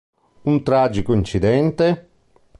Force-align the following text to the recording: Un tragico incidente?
Un 0.45 0.63
tragico 0.63 1.13
incidente? 1.13 2.09